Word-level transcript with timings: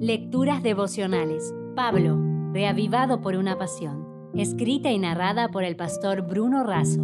Lecturas 0.00 0.62
devocionales. 0.62 1.54
Pablo, 1.74 2.20
reavivado 2.52 3.22
por 3.22 3.34
una 3.34 3.56
pasión. 3.56 4.30
Escrita 4.34 4.90
y 4.90 4.98
narrada 4.98 5.48
por 5.48 5.64
el 5.64 5.74
pastor 5.74 6.20
Bruno 6.20 6.64
Razo. 6.64 7.00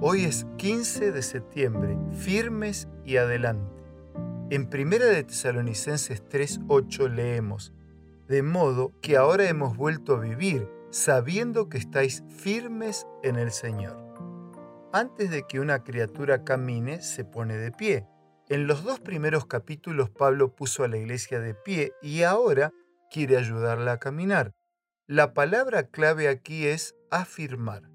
Hoy 0.00 0.24
es 0.24 0.46
15 0.58 1.10
de 1.10 1.22
septiembre, 1.22 1.98
firmes 2.12 2.88
y 3.04 3.16
adelante. 3.16 3.82
En 4.50 4.68
1 4.72 5.04
de 5.06 5.24
Tesalonicenses 5.24 6.22
3:8 6.28 7.08
leemos, 7.08 7.72
de 8.28 8.44
modo 8.44 8.92
que 9.00 9.16
ahora 9.16 9.48
hemos 9.48 9.76
vuelto 9.76 10.14
a 10.14 10.20
vivir, 10.20 10.68
sabiendo 10.90 11.68
que 11.68 11.78
estáis 11.78 12.22
firmes 12.28 13.08
en 13.24 13.34
el 13.34 13.50
Señor. 13.50 13.96
Antes 14.92 15.32
de 15.32 15.42
que 15.48 15.58
una 15.58 15.82
criatura 15.82 16.44
camine, 16.44 17.00
se 17.00 17.24
pone 17.24 17.56
de 17.56 17.72
pie. 17.72 18.06
En 18.52 18.66
los 18.66 18.84
dos 18.84 19.00
primeros 19.00 19.46
capítulos 19.46 20.10
Pablo 20.10 20.54
puso 20.54 20.84
a 20.84 20.88
la 20.88 20.98
iglesia 20.98 21.40
de 21.40 21.54
pie 21.54 21.94
y 22.02 22.22
ahora 22.22 22.70
quiere 23.10 23.38
ayudarla 23.38 23.92
a 23.92 23.98
caminar. 23.98 24.52
La 25.06 25.32
palabra 25.32 25.84
clave 25.84 26.28
aquí 26.28 26.66
es 26.66 26.94
afirmar. 27.10 27.88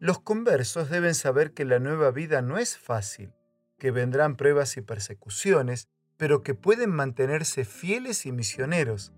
Los 0.00 0.18
conversos 0.18 0.90
deben 0.90 1.14
saber 1.14 1.52
que 1.52 1.64
la 1.64 1.78
nueva 1.78 2.10
vida 2.10 2.42
no 2.42 2.58
es 2.58 2.76
fácil, 2.76 3.34
que 3.78 3.92
vendrán 3.92 4.34
pruebas 4.34 4.76
y 4.76 4.80
persecuciones, 4.80 5.86
pero 6.16 6.42
que 6.42 6.54
pueden 6.54 6.90
mantenerse 6.90 7.64
fieles 7.64 8.26
y 8.26 8.32
misioneros. 8.32 9.12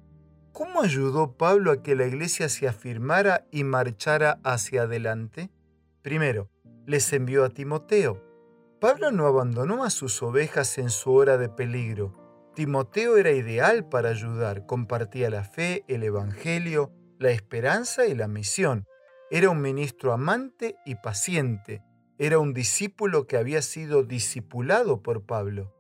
¿Cómo 0.53 0.83
ayudó 0.83 1.39
Pablo 1.39 1.73
a 1.73 1.83
que 1.83 1.97
la 1.97 2.07
iglesia 2.07 2.51
se 2.51 2.69
afirmara 2.69 3.47
y 3.51 3.65
marchara 3.65 4.41
hacia 4.45 4.83
adelante? 4.83 5.49
Primero, 6.03 6.51
les 6.85 7.11
envió 7.15 7.47
a 7.47 7.49
Timoteo. 7.49 8.26
Pablo 8.81 9.11
no 9.11 9.27
abandonó 9.27 9.85
a 9.85 9.91
sus 9.91 10.23
ovejas 10.23 10.77
en 10.77 10.91
su 10.91 11.13
hora 11.13 11.39
de 11.39 11.49
peligro. 11.49 12.13
Timoteo 12.55 13.17
era 13.17 13.31
ideal 13.31 13.89
para 13.89 14.11
ayudar, 14.11 14.67
compartía 14.67 15.31
la 15.31 15.45
fe, 15.45 15.83
el 15.89 16.03
Evangelio, 16.03 16.93
la 17.19 17.31
esperanza 17.31 18.07
y 18.07 18.15
la 18.15 18.29
misión. 18.29 18.85
Era 19.31 19.49
un 19.49 19.63
ministro 19.63 20.13
amante 20.13 20.77
y 20.85 20.97
paciente. 20.97 21.83
Era 22.19 22.39
un 22.39 22.53
discípulo 22.53 23.27
que 23.27 23.39
había 23.39 23.63
sido 23.63 24.03
discipulado 24.05 25.03
por 25.03 25.25
Pablo. 25.25 25.75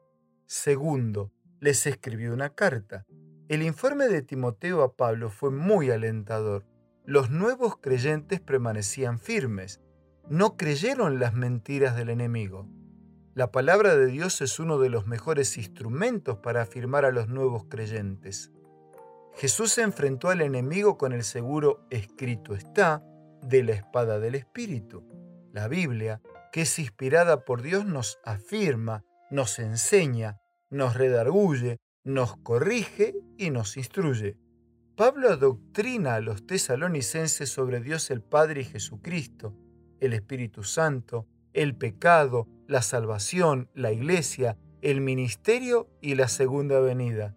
Segundo, 0.47 1.33
les 1.61 1.87
escribió 1.87 2.33
una 2.33 2.55
carta. 2.55 3.05
El 3.49 3.63
informe 3.63 4.09
de 4.09 4.23
Timoteo 4.23 4.83
a 4.83 4.97
Pablo 4.97 5.29
fue 5.29 5.51
muy 5.51 5.91
alentador. 5.91 6.65
Los 7.05 7.31
nuevos 7.31 7.77
creyentes 7.77 8.41
permanecían 8.41 9.19
firmes. 9.19 9.83
No 10.31 10.57
creyeron 10.57 11.21
las 11.21 11.35
mentiras 11.35 11.95
del 11.95 12.09
enemigo. 12.09 12.67
La 13.37 13.53
palabra 13.53 13.95
de 13.97 14.07
Dios 14.07 14.41
es 14.41 14.59
uno 14.59 14.79
de 14.79 14.89
los 14.89 15.07
mejores 15.07 15.59
instrumentos 15.59 16.39
para 16.39 16.63
afirmar 16.63 17.05
a 17.05 17.13
los 17.13 17.29
nuevos 17.29 17.65
creyentes. 17.69 18.51
Jesús 19.35 19.73
se 19.73 19.83
enfrentó 19.83 20.31
al 20.31 20.41
enemigo 20.41 20.97
con 20.97 21.13
el 21.13 21.23
seguro 21.23 21.87
escrito 21.91 22.55
está 22.55 23.05
de 23.43 23.63
la 23.63 23.73
espada 23.73 24.19
del 24.21 24.37
Espíritu. 24.37 25.05
La 25.53 25.69
Biblia, 25.69 26.23
que 26.51 26.63
es 26.63 26.79
inspirada 26.79 27.45
por 27.45 27.61
Dios, 27.61 27.85
nos 27.85 28.19
afirma, 28.25 29.05
nos 29.31 29.59
enseña, 29.59 30.39
nos 30.71 30.95
redarguye, 30.95 31.77
nos 32.05 32.39
corrige 32.39 33.17
y 33.37 33.51
nos 33.51 33.77
instruye. 33.77 34.39
Pablo 34.97 35.29
adoctrina 35.29 36.15
a 36.15 36.23
los 36.23 36.47
tesalonicenses 36.47 37.51
sobre 37.51 37.83
Dios 37.83 38.11
el 38.11 38.23
Padre 38.23 38.63
y 38.63 38.65
Jesucristo, 38.65 39.55
el 40.01 40.15
Espíritu 40.15 40.63
Santo, 40.63 41.27
el 41.57 41.75
pecado, 41.75 42.47
la 42.69 42.83
salvación, 42.83 43.71
la 43.75 43.91
iglesia, 43.91 44.59
el 44.83 45.01
ministerio 45.01 45.89
y 46.03 46.15
la 46.15 46.29
segunda 46.29 46.79
venida. 46.81 47.35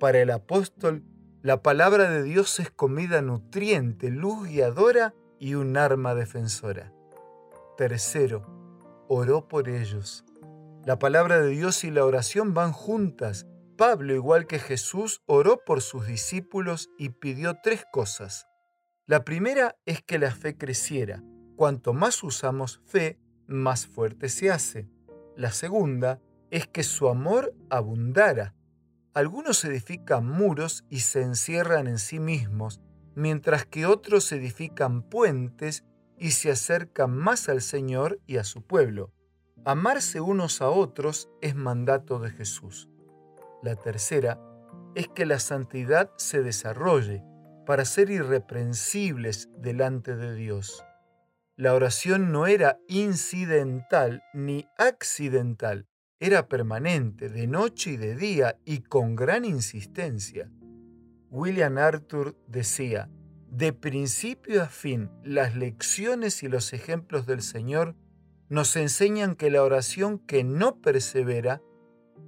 Para 0.00 0.18
el 0.20 0.30
apóstol, 0.30 1.04
la 1.40 1.62
palabra 1.62 2.10
de 2.10 2.24
Dios 2.24 2.58
es 2.58 2.70
comida 2.70 3.22
nutriente, 3.22 4.10
luz 4.10 4.48
guiadora 4.48 5.14
y 5.38 5.54
un 5.54 5.76
arma 5.76 6.16
defensora. 6.16 6.92
Tercero, 7.78 8.44
oró 9.08 9.46
por 9.46 9.68
ellos. 9.68 10.24
La 10.84 10.98
palabra 10.98 11.40
de 11.40 11.50
Dios 11.50 11.84
y 11.84 11.92
la 11.92 12.04
oración 12.04 12.54
van 12.54 12.72
juntas. 12.72 13.46
Pablo, 13.76 14.14
igual 14.14 14.48
que 14.48 14.58
Jesús, 14.58 15.22
oró 15.26 15.62
por 15.64 15.80
sus 15.80 16.06
discípulos 16.06 16.90
y 16.98 17.10
pidió 17.10 17.58
tres 17.62 17.84
cosas. 17.92 18.48
La 19.06 19.24
primera 19.24 19.76
es 19.86 20.02
que 20.02 20.18
la 20.18 20.32
fe 20.32 20.58
creciera. 20.58 21.22
Cuanto 21.56 21.92
más 21.92 22.22
usamos 22.24 22.80
fe, 22.84 23.18
más 23.50 23.86
fuerte 23.86 24.28
se 24.28 24.50
hace. 24.50 24.88
La 25.36 25.50
segunda 25.50 26.20
es 26.50 26.66
que 26.66 26.82
su 26.82 27.08
amor 27.08 27.54
abundara. 27.68 28.54
Algunos 29.12 29.64
edifican 29.64 30.26
muros 30.26 30.84
y 30.88 31.00
se 31.00 31.22
encierran 31.22 31.86
en 31.86 31.98
sí 31.98 32.20
mismos, 32.20 32.80
mientras 33.14 33.66
que 33.66 33.86
otros 33.86 34.30
edifican 34.32 35.02
puentes 35.02 35.84
y 36.16 36.30
se 36.30 36.50
acercan 36.50 37.16
más 37.16 37.48
al 37.48 37.60
Señor 37.60 38.20
y 38.26 38.36
a 38.36 38.44
su 38.44 38.62
pueblo. 38.62 39.12
Amarse 39.64 40.20
unos 40.20 40.62
a 40.62 40.68
otros 40.70 41.28
es 41.40 41.54
mandato 41.54 42.18
de 42.18 42.30
Jesús. 42.30 42.88
La 43.62 43.76
tercera 43.76 44.40
es 44.94 45.08
que 45.08 45.26
la 45.26 45.38
santidad 45.38 46.10
se 46.16 46.42
desarrolle 46.42 47.22
para 47.66 47.84
ser 47.84 48.10
irreprensibles 48.10 49.48
delante 49.58 50.16
de 50.16 50.34
Dios. 50.34 50.84
La 51.60 51.74
oración 51.74 52.32
no 52.32 52.46
era 52.46 52.78
incidental 52.88 54.22
ni 54.32 54.66
accidental, 54.78 55.86
era 56.18 56.48
permanente, 56.48 57.28
de 57.28 57.46
noche 57.46 57.90
y 57.90 57.96
de 57.98 58.16
día 58.16 58.58
y 58.64 58.78
con 58.78 59.14
gran 59.14 59.44
insistencia. 59.44 60.50
William 61.28 61.76
Arthur 61.76 62.34
decía, 62.48 63.10
de 63.50 63.74
principio 63.74 64.62
a 64.62 64.68
fin, 64.68 65.10
las 65.22 65.54
lecciones 65.54 66.42
y 66.42 66.48
los 66.48 66.72
ejemplos 66.72 67.26
del 67.26 67.42
Señor 67.42 67.94
nos 68.48 68.74
enseñan 68.76 69.34
que 69.34 69.50
la 69.50 69.62
oración 69.62 70.18
que 70.18 70.44
no 70.44 70.80
persevera, 70.80 71.60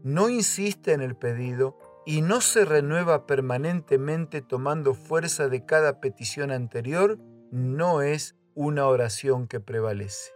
no 0.05 0.29
insiste 0.29 0.93
en 0.93 1.01
el 1.01 1.17
pedido 1.17 1.79
y 2.05 2.21
no 2.21 2.43
se 2.43 2.67
renueva 2.67 3.27
permanentemente 3.27 4.43
tomando 4.43 4.93
fuerza 4.93 5.49
de 5.49 5.65
cada 5.65 6.01
petición 6.01 6.51
anterior, 6.51 7.19
no 7.51 8.03
es 8.03 8.37
una 8.55 8.87
oración 8.87 9.47
que 9.47 9.61
prevalece. 9.61 10.31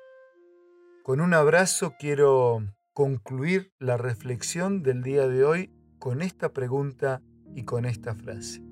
Con 1.02 1.20
un 1.20 1.34
abrazo 1.34 1.94
quiero 1.98 2.62
concluir 2.92 3.72
la 3.78 3.96
reflexión 3.96 4.82
del 4.82 5.02
día 5.02 5.28
de 5.28 5.44
hoy 5.44 5.70
con 5.98 6.22
esta 6.22 6.52
pregunta 6.52 7.22
y 7.54 7.64
con 7.64 7.84
esta 7.84 8.14
frase. 8.14 8.62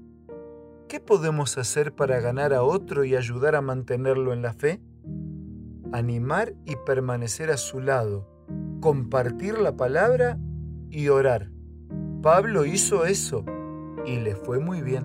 ¿Qué 0.88 1.00
podemos 1.00 1.58
hacer 1.58 1.94
para 1.94 2.20
ganar 2.20 2.54
a 2.54 2.62
otro 2.62 3.04
y 3.04 3.16
ayudar 3.16 3.54
a 3.54 3.60
mantenerlo 3.60 4.32
en 4.32 4.42
la 4.42 4.52
fe? 4.52 4.80
Animar 5.92 6.54
y 6.64 6.76
permanecer 6.86 7.50
a 7.50 7.56
su 7.56 7.80
lado, 7.80 8.28
compartir 8.80 9.58
la 9.58 9.76
palabra 9.76 10.38
y 10.90 11.08
orar. 11.08 11.50
Pablo 12.22 12.64
hizo 12.64 13.04
eso 13.04 13.44
y 14.06 14.20
le 14.20 14.36
fue 14.36 14.58
muy 14.58 14.80
bien. 14.80 15.04